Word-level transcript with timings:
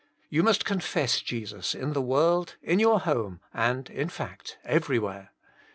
You 0.31 0.41
must 0.41 0.65
confess 0.65 1.21
Jesus 1.21 1.75
in 1.75 1.93
the 1.93 2.01
world, 2.01 2.55
in 2.63 2.79
your 2.79 3.01
home; 3.01 3.39
and 3.53 3.87
in 3.87 4.09
fact 4.09 4.57
everywhere. 4.65 5.29